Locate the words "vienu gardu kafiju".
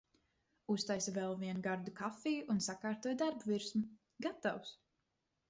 1.43-2.47